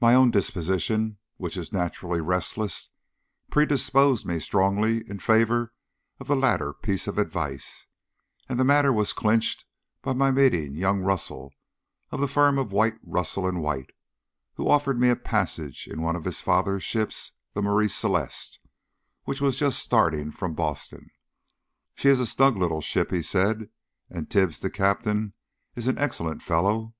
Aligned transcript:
My 0.00 0.14
own 0.14 0.30
disposition, 0.30 1.18
which 1.36 1.56
is 1.56 1.72
naturally 1.72 2.20
restless, 2.20 2.90
predisposed 3.50 4.24
me 4.24 4.38
strongly 4.38 4.98
in 5.10 5.18
favour 5.18 5.74
of 6.20 6.28
the 6.28 6.36
latter 6.36 6.72
piece 6.72 7.08
of 7.08 7.18
advice, 7.18 7.88
and 8.48 8.56
the 8.56 8.62
matter 8.64 8.92
was 8.92 9.12
clinched 9.12 9.64
by 10.00 10.12
my 10.12 10.30
meeting 10.30 10.76
young 10.76 11.00
Russell, 11.00 11.52
of 12.12 12.20
the 12.20 12.28
firm 12.28 12.56
of 12.56 12.70
White, 12.70 12.98
Russell 13.02 13.50
& 13.50 13.52
White, 13.60 13.90
who 14.54 14.68
offered 14.70 15.00
me 15.00 15.08
a 15.08 15.16
passage 15.16 15.88
in 15.88 16.02
one 16.02 16.14
of 16.14 16.22
his 16.22 16.40
father's 16.40 16.84
ships, 16.84 17.32
the 17.54 17.60
Marie 17.60 17.88
Celeste, 17.88 18.60
which 19.24 19.40
was 19.40 19.58
just 19.58 19.80
starting 19.80 20.30
from 20.30 20.54
Boston. 20.54 21.10
"She 21.96 22.08
is 22.08 22.20
a 22.20 22.26
snug 22.26 22.56
little 22.56 22.80
ship," 22.80 23.10
he 23.10 23.22
said, 23.22 23.68
"and 24.08 24.30
Tibbs, 24.30 24.60
the 24.60 24.70
captain, 24.70 25.32
is 25.74 25.88
an 25.88 25.98
excellent 25.98 26.42
fellow. 26.44 26.94